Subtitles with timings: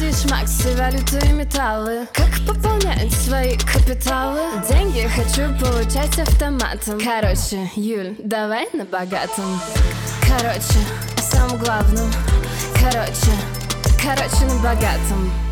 [0.00, 2.06] Акции, шмаксы, валюты и металлы.
[2.14, 4.40] Как пополнять свои капиталы?
[4.66, 6.98] Деньги хочу получать автоматом.
[6.98, 9.60] Короче, Юль, давай на богатом.
[10.22, 10.78] Короче,
[11.18, 12.10] о самом главном
[12.80, 13.32] Короче,
[14.02, 15.49] короче, на богатом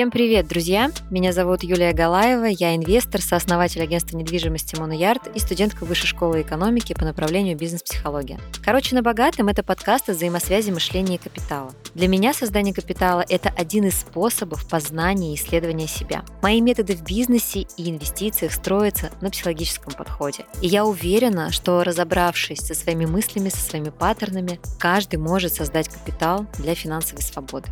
[0.00, 0.90] Всем привет, друзья!
[1.10, 6.94] Меня зовут Юлия Галаева, я инвестор, сооснователь агентства недвижимости Моноярд и студентка Высшей школы экономики
[6.94, 8.40] по направлению бизнес-психология.
[8.64, 11.74] Короче, на богатом это подкаст о взаимосвязи мышления и капитала.
[11.94, 16.24] Для меня создание капитала– это один из способов познания и исследования себя.
[16.40, 20.46] Мои методы в бизнесе и инвестициях строятся на психологическом подходе.
[20.62, 26.46] И я уверена, что разобравшись со своими мыслями, со своими паттернами, каждый может создать капитал
[26.56, 27.68] для финансовой свободы.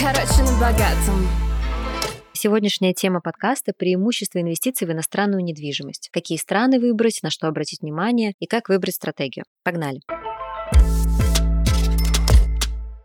[0.00, 1.28] Короче, на богатом.
[2.32, 6.08] Сегодняшняя тема подкаста– преимущества инвестиций в иностранную недвижимость.
[6.10, 9.44] Какие страны выбрать, на что обратить внимание и как выбрать стратегию.
[9.62, 10.00] Погнали!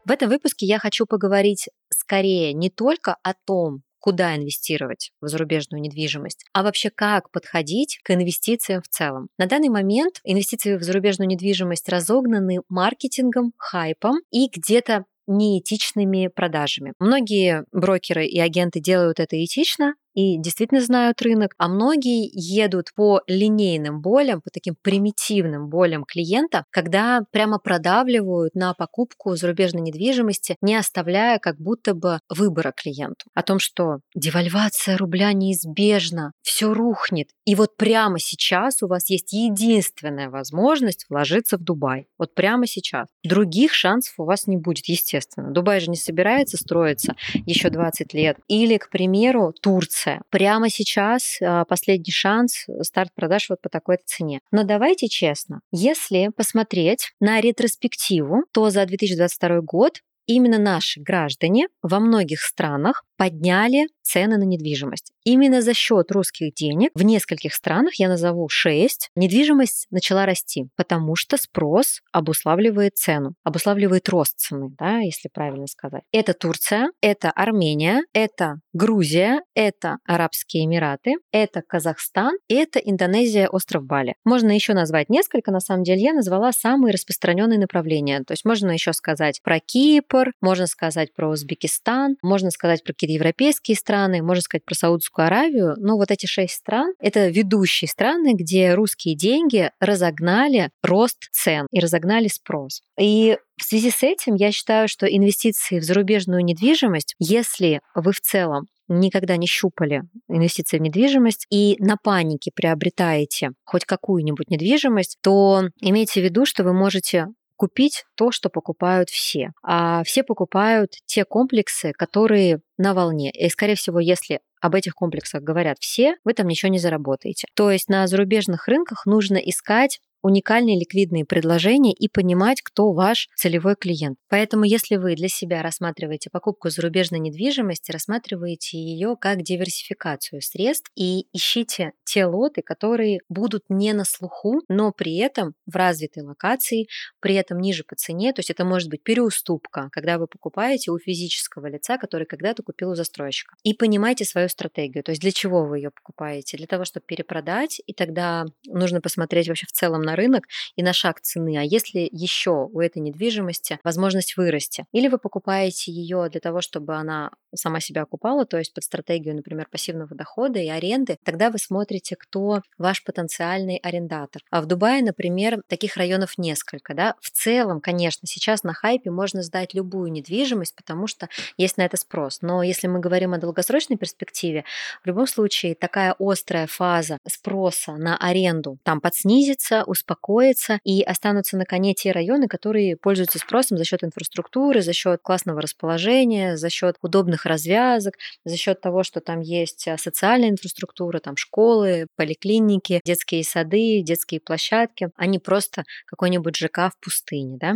[0.05, 5.81] В этом выпуске я хочу поговорить скорее не только о том, куда инвестировать в зарубежную
[5.81, 9.27] недвижимость, а вообще как подходить к инвестициям в целом.
[9.37, 16.93] На данный момент инвестиции в зарубежную недвижимость разогнаны маркетингом, хайпом и где-то неэтичными продажами.
[16.99, 23.21] Многие брокеры и агенты делают это этично, и действительно знают рынок, а многие едут по
[23.27, 30.75] линейным болям, по таким примитивным болям клиента, когда прямо продавливают на покупку зарубежной недвижимости, не
[30.75, 33.25] оставляя как будто бы выбора клиенту.
[33.33, 39.33] О том, что девальвация рубля неизбежна, все рухнет, и вот прямо сейчас у вас есть
[39.33, 42.07] единственная возможность вложиться в Дубай.
[42.17, 43.07] Вот прямо сейчас.
[43.23, 45.51] Других шансов у вас не будет, естественно.
[45.51, 48.37] Дубай же не собирается строиться еще 20 лет.
[48.47, 50.21] Или, к примеру, Турция акция.
[50.29, 54.39] Прямо сейчас а, последний шанс э, старт продаж вот по такой цене.
[54.51, 61.99] Но давайте честно, если посмотреть на ретроспективу, то за 2022 год именно наши граждане во
[61.99, 65.11] многих странах подняли цены на недвижимость.
[65.23, 71.15] Именно за счет русских денег в нескольких странах, я назову 6, недвижимость начала расти, потому
[71.15, 76.03] что спрос обуславливает цену, обуславливает рост цены, да, если правильно сказать.
[76.11, 84.15] Это Турция, это Армения, это Грузия, это Арабские Эмираты, это Казахстан, это Индонезия, остров Бали.
[84.23, 88.23] Можно еще назвать несколько, на самом деле я назвала самые распространенные направления.
[88.23, 93.13] То есть можно еще сказать про Кипр, можно сказать про Узбекистан, можно сказать про какие-то
[93.13, 95.75] европейские страны, можно сказать про Саудовскую Аравию.
[95.77, 101.79] Но вот эти шесть стран— это ведущие страны, где русские деньги разогнали рост цен и
[101.79, 102.81] разогнали спрос.
[102.99, 108.19] И в связи с этим я считаю, что инвестиции в зарубежную недвижимость, если вы в
[108.19, 115.63] целом никогда не щупали инвестиции в недвижимость и на панике приобретаете хоть какую-нибудь недвижимость, то
[115.79, 119.51] имейте в виду, что вы можете купить то, что покупают все.
[119.63, 123.31] А все покупают те комплексы, которые на волне.
[123.31, 127.47] И, скорее всего, если об этих комплексах говорят все, вы там ничего не заработаете.
[127.53, 133.75] То есть на зарубежных рынках нужно искать уникальные ликвидные предложения и понимать, кто ваш целевой
[133.75, 134.17] клиент.
[134.27, 141.27] Поэтому, если вы для себя рассматриваете покупку зарубежной недвижимости, рассматриваете ее как диверсификацию средств и
[141.31, 146.87] ищите те лоты, которые будут не на слуху, но при этом в развитой локации,
[147.19, 148.33] при этом ниже по цене.
[148.33, 152.89] То есть это может быть переуступка, когда вы покупаете у физического лица, который когда-то купил
[152.89, 153.55] у застройщика.
[153.61, 155.03] И понимайте свою стратегию.
[155.03, 156.57] То есть для чего вы ее покупаете?
[156.57, 160.93] Для того, чтобы перепродать, и тогда нужно посмотреть вообще в целом на рынок и на
[160.93, 164.85] шаг цены, а если еще у этой недвижимости возможность вырасти.
[164.91, 169.35] Или вы покупаете ее для того, чтобы она сама себя окупала, то есть под стратегию,
[169.35, 174.41] например, пассивного дохода и аренды, тогда вы смотрите, кто ваш потенциальный арендатор.
[174.51, 176.93] А в Дубае, например, таких районов несколько.
[176.93, 177.15] Да?
[177.21, 181.97] В целом, конечно, сейчас на хайпе можно сдать любую недвижимость, потому что есть на это
[181.97, 182.39] спрос.
[182.41, 184.65] Но если мы говорим о долгосрочной перспективе,
[185.03, 191.65] в любом случае такая острая фаза спроса на аренду там подснизится, успокоится и останутся на
[191.65, 196.97] коне те районы, которые пользуются спросом за счет инфраструктуры, за счет классного расположения, за счет
[197.01, 203.43] удобных развязок, за счет того, что там есть а, социальная инфраструктура, там школы, поликлиники, детские
[203.43, 207.75] сады, детские площадки, а не просто какой-нибудь ЖК в пустыне, да?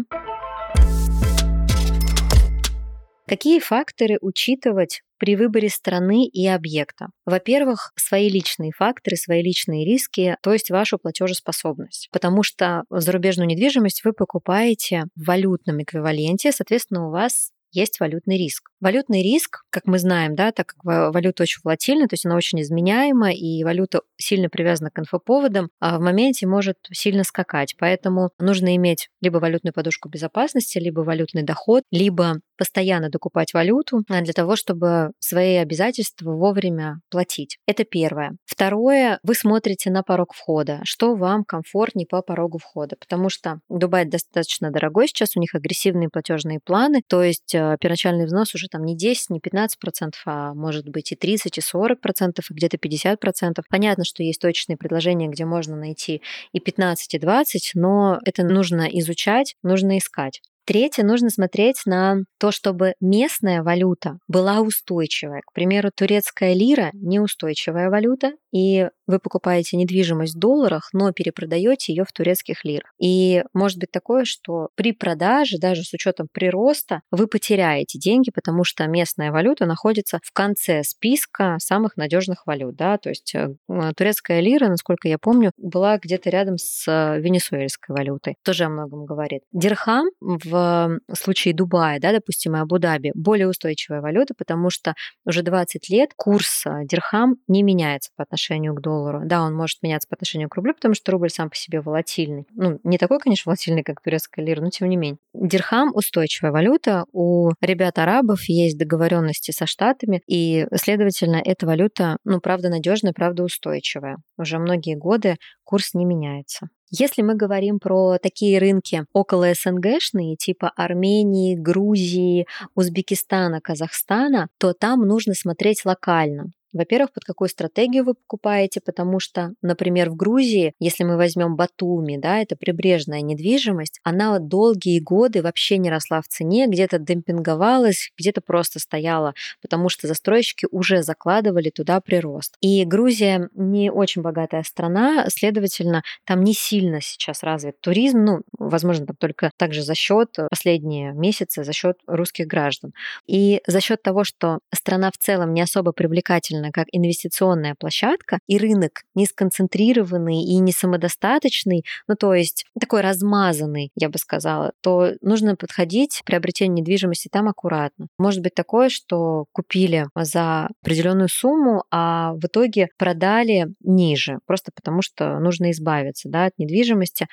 [3.28, 7.10] Какие факторы учитывать при выборе страны и объекта.
[7.26, 12.10] Во-первых, свои личные факторы, свои личные риски, то есть вашу платежеспособность.
[12.12, 18.70] Потому что зарубежную недвижимость вы покупаете в валютном эквиваленте, соответственно, у вас есть валютный риск.
[18.80, 22.62] Валютный риск, как мы знаем, да, так как валюта очень волатильна, то есть она очень
[22.62, 27.76] изменяема, и валюта сильно привязана к инфоповодам, а в моменте может сильно скакать.
[27.78, 34.22] Поэтому нужно иметь либо валютную подушку безопасности, либо валютный доход, либо постоянно докупать валюту а,
[34.22, 37.58] для того, чтобы свои обязательства вовремя платить.
[37.66, 38.36] Это первое.
[38.46, 44.06] Второе, вы смотрите на порог входа, что вам комфортнее по порогу входа, потому что Дубай
[44.06, 48.96] достаточно дорогой сейчас, у них агрессивные платежные планы, то есть первоначальный взнос уже там не
[48.96, 53.20] 10, не 15 процентов, а может быть и 30, и 40 процентов, и где-то 50
[53.20, 53.66] процентов.
[53.70, 56.22] Понятно, что есть точные предложения, где можно найти
[56.54, 60.42] и 15, и 20, но это нужно изучать, нужно искать.
[60.70, 65.42] Третье, нужно смотреть на то, чтобы местная валюта была устойчивая.
[65.42, 72.06] К примеру, турецкая лира– неустойчивая валюта, и вы покупаете недвижимость в долларах, но перепродаете ее
[72.06, 72.94] в турецких лирах.
[73.00, 78.64] И может быть такое, что при продаже, даже с учетом прироста, вы потеряете деньги, потому
[78.64, 82.76] что местная валюта находится в конце списка самых надежных валют.
[82.76, 82.98] Да?
[83.00, 83.50] То есть э,
[83.98, 88.36] турецкая лира, насколько я помню, была где-то рядом с э, венесуэльской валютой.
[88.44, 89.42] Тоже о многом говорит.
[89.52, 94.94] Дирхам в случае Дубая, да, допустим, и Абу-Даби, более устойчивая валюта, потому что
[95.26, 99.22] уже 20 лет курс э, дирхам не меняется по отношению к доллару.
[99.26, 102.46] Да, он может меняться по отношению к рублю, потому что рубль сам по себе волатильный.
[102.56, 105.18] Ну, не такой, конечно, волатильный, как турецкая лира, но тем не менее.
[105.34, 107.06] Дирхам устойчивая валюта.
[107.12, 114.18] У ребят-арабов есть договоренности со штатами, и, следовательно, эта валюта, ну, правда, надежная, правда, устойчивая.
[114.38, 116.68] Уже многие годы курс не меняется.
[116.92, 125.02] Если мы говорим про такие рынки около СНГшные, типа Армении, Грузии, Узбекистана, Казахстана, то там
[125.02, 126.52] нужно смотреть локально.
[126.74, 132.18] Во-первых, под какую стратегию вы покупаете, потому что, например, в Грузии, если мы возьмем Батуми,
[132.18, 138.42] да, это прибрежная недвижимость, она долгие годы вообще не росла в цене, где-то демпинговалась, где-то
[138.42, 142.56] просто стояла, потому что застройщики уже закладывали туда прирост.
[142.62, 149.06] И Грузия не очень богатая страна, следовательно, там не сильно сейчас развит туризм, ну, возможно,
[149.08, 152.94] там только также за счет последние месяцы, за счет русских граждан.
[153.28, 158.40] И за счет того, что страна в целом не особо привлекательна действительно как инвестиционная площадка,
[158.48, 164.74] и рынок не сконцентрированный и не самодостаточный, ну то есть такой размазанный, я бы сказала,
[164.82, 168.08] то нужно подходить к приобретению недвижимости там аккуратно.
[168.18, 175.02] Может быть такое, что купили за определенную сумму, а в итоге продали ниже, просто потому
[175.02, 177.28] что нужно избавиться да, от недвижимости.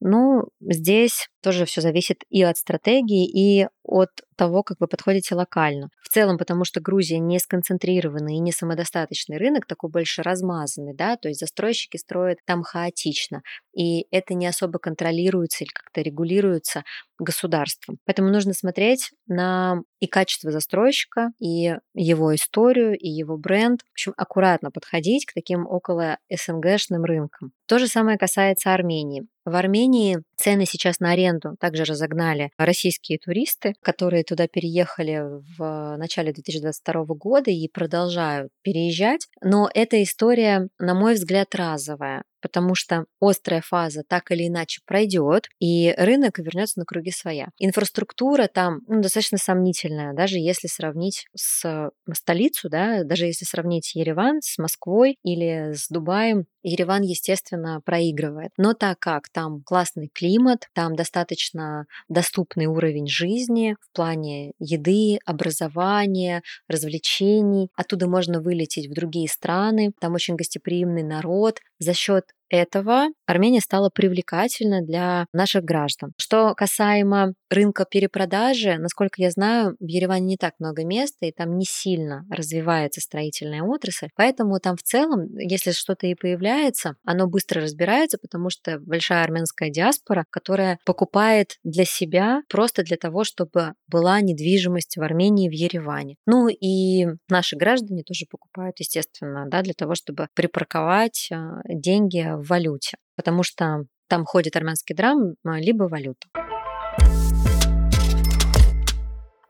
[0.00, 5.88] Ну, здесь тоже все зависит и от стратегии, и от того, как вы подходите локально.
[6.02, 11.16] В целом, потому что Грузия не сконцентрированный и не самодостаточный рынок, такой больше размазанный, да,
[11.16, 13.42] то есть застройщики строят там хаотично,
[13.74, 16.84] и это не особо контролируется или как-то регулируется
[17.18, 17.98] государством.
[18.04, 23.80] Поэтому нужно смотреть на и качество застройщика, и его историю, и его бренд.
[23.82, 27.52] В общем, аккуратно подходить к таким около СНГшным рынкам.
[27.66, 29.26] То же самое касается Армении.
[29.44, 35.22] В Армении цены сейчас на аренду также разогнали российские туристы, которые туда переехали
[35.58, 39.28] в начале 2022 года и продолжают переезжать.
[39.42, 45.48] Но эта история, на мой взгляд, разовая потому что острая фаза так или иначе пройдет,
[45.60, 47.48] и рынок вернется на круги своя.
[47.58, 54.40] Инфраструктура там ну, достаточно сомнительная, даже если сравнить с столицу, да, даже если сравнить Ереван
[54.42, 58.50] с Москвой или с Дубаем, Ереван, естественно, проигрывает.
[58.56, 66.42] Но так как там классный климат, там достаточно доступный уровень жизни в плане еды, образования,
[66.68, 73.60] развлечений, оттуда можно вылететь в другие страны, там очень гостеприимный народ, за счет этого Армения
[73.60, 76.12] стала привлекательна для наших граждан.
[76.18, 81.56] Что касаемо рынка перепродажи, насколько я знаю, в Ереване не так много места, и там
[81.56, 87.62] не сильно развивается строительная отрасль, поэтому там в целом, если что-то и появляется, оно быстро
[87.62, 94.20] разбирается, потому что большая армянская диаспора, которая покупает для себя просто для того, чтобы была
[94.20, 96.16] недвижимость в Армении, в Ереване.
[96.26, 102.48] Ну и наши граждане тоже покупают, естественно, да, для того, чтобы припарковать а, деньги в
[102.48, 106.28] валюте, потому что там ходит армянский драм, а, либо валюта.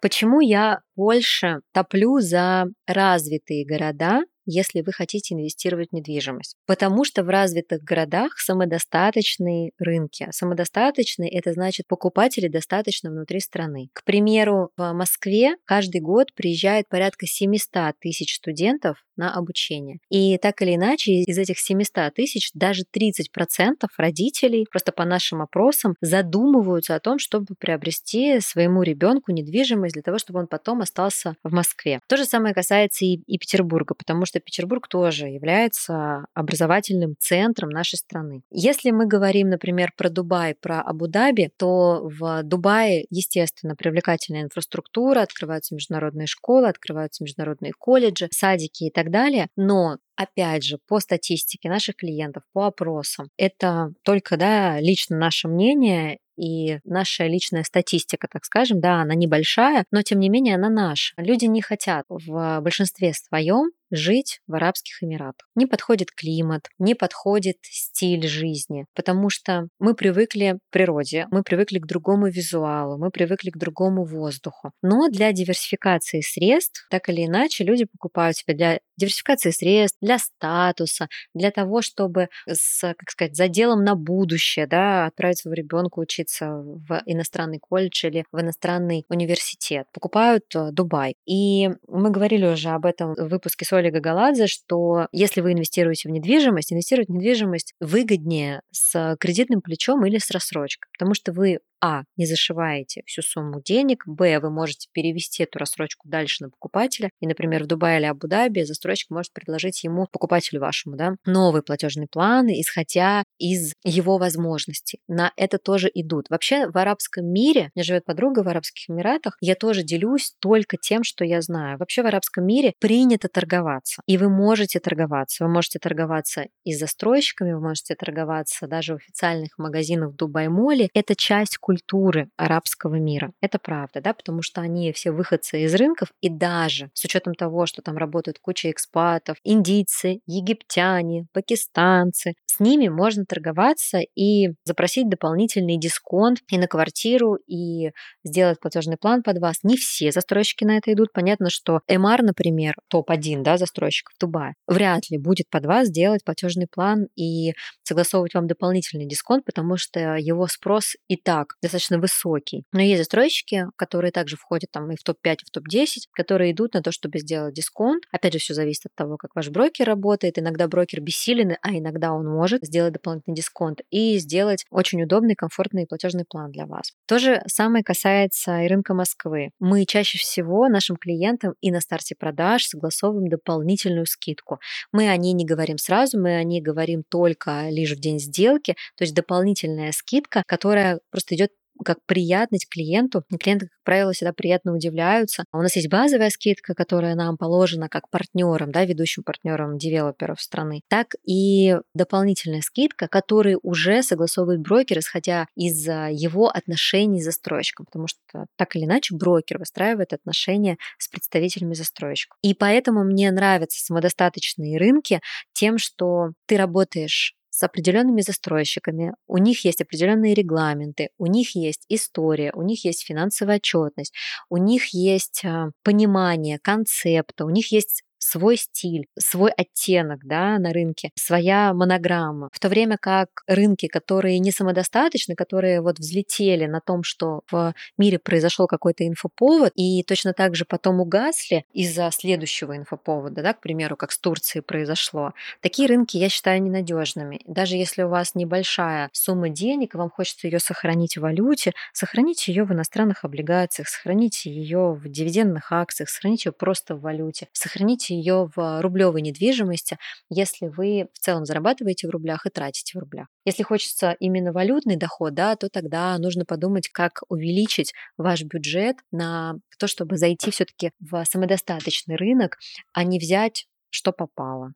[0.00, 6.56] Почему я больше топлю за развитые города, если вы хотите инвестировать в недвижимость.
[6.66, 10.26] Потому что в развитых городах самодостаточные рынки.
[10.30, 13.90] Самодостаточные– это значит покупатели достаточно внутри страны.
[13.92, 19.98] К примеру, в Москве каждый год приезжает порядка 700 тысяч студентов на обучение.
[20.08, 25.94] И так или иначе, из этих 700 тысяч даже 30% родителей, просто по нашим опросам,
[26.00, 31.52] задумываются о том, чтобы приобрести своему ребенку недвижимость для того, чтобы он потом остался в
[31.52, 32.00] Москве.
[32.08, 37.96] То же самое касается и, и Петербурга, потому что Петербург тоже является образовательным центром нашей
[37.96, 38.42] страны.
[38.50, 45.74] Если мы говорим, например, про Дубай, про Абу-Даби, то в Дубае, естественно, привлекательная инфраструктура, открываются
[45.74, 49.48] международные школы, открываются международные колледжи, садики и так далее.
[49.56, 56.18] Но опять же, по статистике наших клиентов, по опросам, это только да, лично наше мнение,
[56.38, 61.14] и наша личная статистика, так скажем, да, она небольшая, но тем не менее она наша.
[61.16, 65.48] Люди не хотят в большинстве своем жить в Арабских Эмиратах.
[65.54, 71.78] Не подходит климат, не подходит стиль жизни, потому что мы привыкли к природе, мы привыкли
[71.78, 74.72] к другому визуалу, мы привыкли к другому воздуху.
[74.82, 81.08] Но для диверсификации средств, так или иначе, люди покупают себе для диверсификации средств, для статуса,
[81.34, 87.02] для того, чтобы с, как сказать, заделом на будущее, да, отправить своего ребенка учиться в
[87.04, 89.86] иностранный колледж или в иностранный университет.
[89.92, 91.14] Покупают э, Дубай.
[91.26, 96.08] И мы говорили уже об этом в выпуске с Ольгой Галадзе, что если вы инвестируете
[96.08, 101.58] в недвижимость, инвестировать в недвижимость выгоднее с кредитным плечом или с рассрочкой, потому что вы
[101.80, 102.02] а.
[102.16, 104.04] Не зашиваете всю сумму денег.
[104.06, 104.40] Б.
[104.40, 107.10] Вы можете перевести эту рассрочку дальше на покупателя.
[107.20, 112.06] И, например, в Дубае или Абу-Даби застройщик может предложить ему, покупателю вашему, да, новый платежный
[112.10, 115.00] план, исходя из его возможностей.
[115.08, 116.30] На это тоже идут.
[116.30, 120.76] Вообще в арабском мире, у меня живет подруга в Арабских Эмиратах, я тоже делюсь только
[120.76, 121.78] тем, что я знаю.
[121.78, 124.02] Вообще в арабском мире принято торговаться.
[124.06, 125.44] И вы можете торговаться.
[125.44, 130.88] Вы можете торговаться и с застройщиками, вы можете торговаться даже в официальных магазинах в Дубай-моле.
[130.94, 133.32] Это часть культуры арабского мира.
[133.42, 137.66] Это правда, да, потому что они все выходцы из рынков, и даже с учетом того,
[137.66, 145.78] что там работают куча экспатов, индийцы, египтяне, пакистанцы, с ними можно торговаться и запросить дополнительный
[145.78, 147.92] дисконт и на квартиру, и
[148.24, 149.58] сделать платежный план под вас.
[149.62, 151.12] Не все застройщики на это идут.
[151.12, 156.66] Понятно, что MR, например, топ-1 да, застройщиков Дубая, вряд ли будет под вас делать платежный
[156.68, 157.52] план и
[157.84, 162.64] согласовывать вам дополнительный дисконт, потому что его спрос и так достаточно высокий.
[162.72, 166.74] Но есть застройщики, которые также входят там и в топ-5, и в топ-10, которые идут
[166.74, 168.04] на то, чтобы сделать дисконт.
[168.10, 170.38] Опять же, все зависит от того, как ваш брокер работает.
[170.38, 175.34] Иногда брокер бессилен, а иногда он может может сделать дополнительный дисконт и сделать очень удобный,
[175.34, 176.92] комфортный платежный план для вас.
[177.06, 179.50] То же самое касается и рынка Москвы.
[179.60, 184.60] Мы чаще всего нашим клиентам и на старте продаж согласовываем дополнительную скидку.
[184.92, 188.74] Мы о ней не говорим сразу, мы о ней говорим только лишь в день сделки,
[188.96, 191.50] то есть дополнительная скидка, которая просто идет
[191.84, 193.22] как приятность клиенту.
[193.38, 195.44] Клиенты, как правило, всегда приятно удивляются.
[195.52, 200.82] У нас есть базовая скидка, которая нам положена как партнерам, да, ведущим партнерам девелоперов страны,
[200.88, 208.06] так и дополнительная скидка, которую уже согласовывает брокер, исходя из его отношений с застройщиком, потому
[208.06, 212.36] что так или иначе брокер выстраивает отношения с представителями застройщика.
[212.42, 215.20] И поэтому мне нравятся самодостаточные рынки
[215.52, 221.86] тем, что ты работаешь с определенными застройщиками, у них есть определенные регламенты, у них есть
[221.88, 224.14] история, у них есть финансовая отчетность,
[224.48, 230.72] у них есть а, понимание концепта, у них есть свой стиль, свой оттенок да, на
[230.72, 232.48] рынке, своя монограмма.
[232.52, 237.74] В то время как рынки, которые не самодостаточны, которые вот взлетели на том, что в
[237.96, 243.60] мире произошел какой-то инфоповод, и точно так же потом угасли из-за следующего инфоповода, да, к
[243.60, 247.40] примеру, как с Турцией произошло, такие рынки я считаю ненадежными.
[247.46, 252.52] Даже если у вас небольшая сумма денег, и вам хочется ее сохранить в валюте, сохраните
[252.52, 258.07] ее в иностранных облигациях, сохраните ее в дивидендных акциях, сохраните ее просто в валюте, сохраните
[258.10, 259.98] ее в рублевой недвижимости,
[260.30, 263.28] если вы в целом зарабатываете в рублях и тратите в рублях.
[263.44, 269.54] Если хочется именно валютный доход, да, то тогда нужно подумать, как увеличить ваш бюджет на
[269.78, 272.56] то, чтобы зайти все-таки в самодостаточный рынок,
[272.92, 274.72] а не взять, что попало.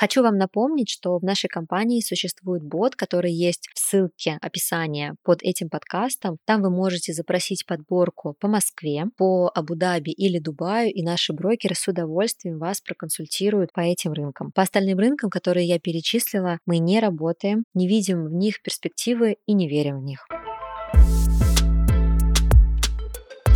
[0.00, 5.42] Хочу вам напомнить, что в нашей компании существует бот, который есть в ссылке описания под
[5.42, 6.38] этим подкастом.
[6.46, 11.86] Там вы можете запросить подборку по Москве, по Абу-Даби или Дубаю, и наши брокеры с
[11.86, 14.52] удовольствием вас проконсультируют по этим рынкам.
[14.52, 19.52] По остальным рынкам, которые я перечислила, мы не работаем, не видим в них перспективы и
[19.52, 20.26] не верим в них.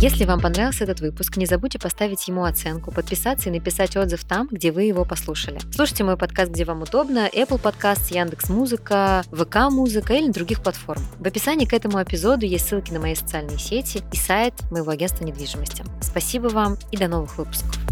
[0.05, 4.47] Если вам понравился этот выпуск, не забудьте поставить ему оценку, подписаться и написать отзыв там,
[4.51, 5.59] где вы его послушали.
[5.73, 10.61] Слушайте мой подкаст, где вам удобно, Apple Podcast, Яндекс Музыка, ВК Музыка или на других
[10.61, 11.01] платформ.
[11.17, 15.25] В описании к этому эпизоду есть ссылки на мои социальные сети и сайт моего агентства
[15.25, 15.83] недвижимости.
[16.01, 17.84] Спасибо вам и до новых выпусков.